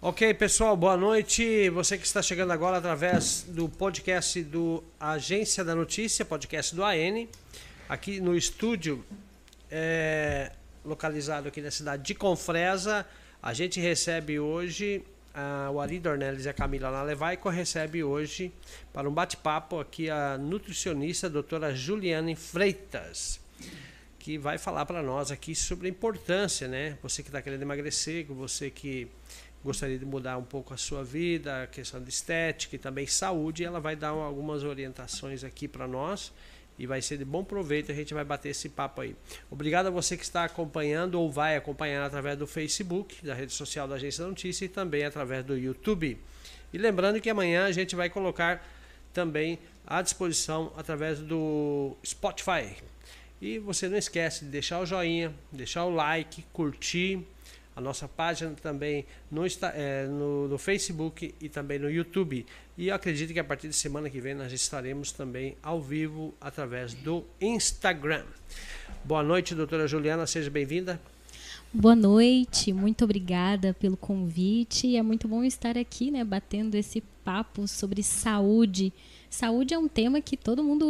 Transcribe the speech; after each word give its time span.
Ok, 0.00 0.32
pessoal, 0.34 0.76
boa 0.76 0.96
noite. 0.96 1.68
Você 1.70 1.98
que 1.98 2.06
está 2.06 2.22
chegando 2.22 2.52
agora 2.52 2.76
através 2.76 3.42
do 3.48 3.68
podcast 3.68 4.40
do 4.44 4.84
Agência 5.00 5.64
da 5.64 5.74
Notícia, 5.74 6.24
podcast 6.24 6.72
do 6.72 6.84
AN, 6.84 7.26
aqui 7.88 8.20
no 8.20 8.36
estúdio, 8.36 9.04
é, 9.68 10.52
localizado 10.84 11.48
aqui 11.48 11.60
na 11.60 11.72
cidade 11.72 12.04
de 12.04 12.14
Confresa. 12.14 13.04
A 13.42 13.52
gente 13.52 13.80
recebe 13.80 14.38
hoje 14.38 15.02
a, 15.34 15.68
o 15.72 15.80
Ari 15.80 15.98
Dornelles 15.98 16.44
e 16.44 16.48
a 16.48 16.52
Camila 16.52 16.92
Nalevaico 16.92 17.48
recebe 17.48 18.04
hoje 18.04 18.52
para 18.92 19.08
um 19.08 19.12
bate-papo 19.12 19.80
aqui 19.80 20.08
a 20.08 20.38
nutricionista 20.38 21.26
a 21.26 21.30
doutora 21.30 21.74
Juliane 21.74 22.36
Freitas 22.36 23.40
que 24.28 24.36
vai 24.36 24.58
falar 24.58 24.84
para 24.84 25.02
nós 25.02 25.30
aqui 25.30 25.54
sobre 25.54 25.86
a 25.86 25.90
importância, 25.90 26.68
né? 26.68 26.98
Você 27.02 27.22
que 27.22 27.30
está 27.30 27.40
querendo 27.40 27.62
emagrecer, 27.62 28.26
você 28.26 28.68
que 28.68 29.08
gostaria 29.64 29.98
de 29.98 30.04
mudar 30.04 30.38
um 30.38 30.44
pouco 30.44 30.72
a 30.72 30.76
sua 30.76 31.04
vida, 31.04 31.64
a 31.64 31.66
questão 31.66 32.02
de 32.02 32.08
estética 32.08 32.76
e 32.76 32.78
também 32.78 33.06
saúde, 33.06 33.64
ela 33.64 33.80
vai 33.80 33.96
dar 33.96 34.08
algumas 34.08 34.62
orientações 34.62 35.44
aqui 35.44 35.66
para 35.66 35.86
nós 35.86 36.32
e 36.78 36.86
vai 36.86 37.02
ser 37.02 37.18
de 37.18 37.24
bom 37.24 37.42
proveito, 37.42 37.90
a 37.90 37.94
gente 37.94 38.14
vai 38.14 38.24
bater 38.24 38.50
esse 38.50 38.68
papo 38.68 39.00
aí. 39.00 39.16
Obrigado 39.50 39.86
a 39.86 39.90
você 39.90 40.16
que 40.16 40.22
está 40.22 40.44
acompanhando 40.44 41.16
ou 41.16 41.30
vai 41.30 41.56
acompanhar 41.56 42.04
através 42.04 42.38
do 42.38 42.46
Facebook, 42.46 43.24
da 43.26 43.34
rede 43.34 43.52
social 43.52 43.88
da 43.88 43.96
Agência 43.96 44.22
da 44.22 44.30
Notícia 44.30 44.64
e 44.64 44.68
também 44.68 45.04
através 45.04 45.44
do 45.44 45.56
YouTube. 45.56 46.16
E 46.72 46.78
lembrando 46.78 47.20
que 47.20 47.28
amanhã 47.28 47.64
a 47.64 47.72
gente 47.72 47.96
vai 47.96 48.08
colocar 48.08 48.64
também 49.12 49.58
à 49.84 50.00
disposição 50.02 50.72
através 50.76 51.18
do 51.18 51.96
Spotify. 52.06 52.76
E 53.40 53.58
você 53.58 53.88
não 53.88 53.96
esquece 53.96 54.44
de 54.44 54.50
deixar 54.50 54.78
o 54.80 54.86
joinha, 54.86 55.34
deixar 55.50 55.84
o 55.84 55.90
like, 55.90 56.44
curtir 56.52 57.26
a 57.78 57.80
nossa 57.80 58.08
página 58.08 58.50
também 58.60 59.06
no, 59.30 59.42
é, 59.46 60.06
no, 60.08 60.48
no, 60.48 60.58
Facebook 60.58 61.32
e 61.40 61.48
também 61.48 61.78
no 61.78 61.88
YouTube. 61.88 62.44
E 62.76 62.90
acredito 62.90 63.32
que 63.32 63.38
a 63.38 63.44
partir 63.44 63.68
de 63.68 63.74
semana 63.74 64.10
que 64.10 64.20
vem 64.20 64.34
nós 64.34 64.52
estaremos 64.52 65.12
também 65.12 65.56
ao 65.62 65.80
vivo 65.80 66.34
através 66.40 66.92
do 66.92 67.24
Instagram. 67.40 68.24
Boa 69.04 69.22
noite, 69.22 69.54
doutora 69.54 69.86
Juliana, 69.86 70.26
seja 70.26 70.50
bem-vinda. 70.50 71.00
Boa 71.72 71.94
noite, 71.94 72.72
muito 72.72 73.04
obrigada 73.04 73.72
pelo 73.74 73.96
convite. 73.96 74.96
É 74.96 75.02
muito 75.02 75.28
bom 75.28 75.44
estar 75.44 75.78
aqui, 75.78 76.10
né, 76.10 76.24
batendo 76.24 76.74
esse 76.74 77.00
papo 77.24 77.68
sobre 77.68 78.02
saúde. 78.02 78.92
Saúde 79.30 79.72
é 79.72 79.78
um 79.78 79.86
tema 79.86 80.20
que 80.20 80.36
todo 80.36 80.64
mundo 80.64 80.84